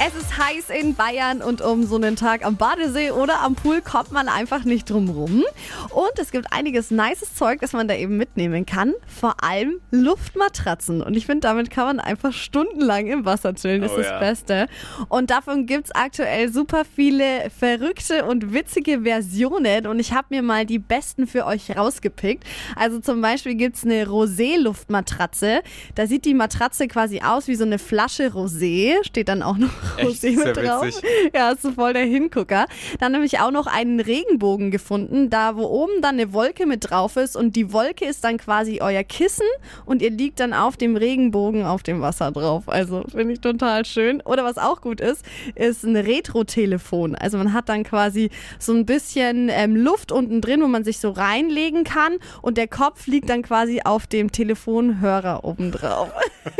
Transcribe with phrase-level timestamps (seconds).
[0.00, 3.80] Es ist heiß in Bayern und um so einen Tag am Badesee oder am Pool
[3.80, 5.44] kommt man einfach nicht drum rum.
[5.90, 8.94] Und es gibt einiges nices Zeug, das man da eben mitnehmen kann.
[9.06, 11.02] Vor allem Luftmatratzen.
[11.02, 13.80] Und ich finde, damit kann man einfach stundenlang im Wasser chillen.
[13.82, 14.18] Das Oh ist ja.
[14.18, 14.66] das Beste.
[15.08, 19.86] Und davon gibt es aktuell super viele verrückte und witzige Versionen.
[19.86, 22.42] Und ich habe mir mal die besten für euch rausgepickt.
[22.74, 25.60] Also zum Beispiel gibt es eine Rosé-Luftmatratze.
[25.94, 28.94] Da sieht die Matratze quasi aus wie so eine Flasche Rosé.
[29.04, 29.70] Steht dann auch noch?
[29.98, 30.82] Rosé drauf.
[30.82, 31.02] witzig.
[31.34, 32.66] Ja, ist so voll der Hingucker.
[33.00, 36.90] Dann habe ich auch noch einen Regenbogen gefunden, da wo oben dann eine Wolke mit
[36.90, 39.46] drauf ist und die Wolke ist dann quasi euer Kissen
[39.84, 42.68] und ihr liegt dann auf dem Regenbogen auf dem Wasser drauf.
[42.68, 44.20] Also finde ich total schön.
[44.22, 45.24] Oder was auch gut ist,
[45.54, 47.14] ist ein Retro-Telefon.
[47.14, 50.98] Also man hat dann quasi so ein bisschen ähm, Luft unten drin, wo man sich
[50.98, 56.10] so reinlegen kann und der Kopf liegt dann quasi auf dem Telefonhörer oben drauf.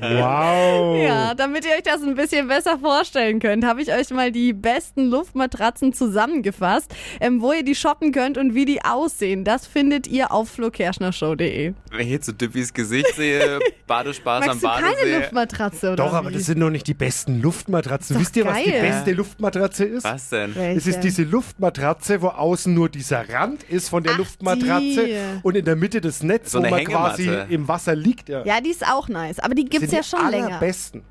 [0.00, 1.02] Wow.
[1.02, 4.52] Ja, damit ihr euch das ein bisschen besser vorstellen könnt, habe ich euch mal die
[4.52, 9.44] besten Luftmatratzen zusammengefasst, ähm, wo ihr die shoppen könnt und wie die aussehen.
[9.44, 11.72] Das findet ihr auf flokerschnershow.de.
[11.90, 15.16] Wenn ich jetzt so Dippis Gesicht sehe, Badespaß am Magst du keine Badesee.
[15.18, 16.34] Luftmatratze oder Doch, aber wie?
[16.34, 18.18] das sind noch nicht die besten Luftmatratzen.
[18.18, 18.80] Wisst ihr, was die geil.
[18.82, 20.04] beste Luftmatratze ist?
[20.04, 20.54] Was denn?
[20.54, 20.78] Welche?
[20.78, 25.16] Es ist diese Luftmatratze, wo außen nur dieser Rand ist von der Ach, Luftmatratze die.
[25.42, 27.54] und in der Mitte das Netz, So wo eine man quasi Hängematte.
[27.54, 28.28] im Wasser liegt.
[28.28, 28.44] Ja.
[28.44, 30.46] Ja, die ist auch nice, aber die gibt's sind ja die schon länger.
[30.48, 31.04] allerbesten.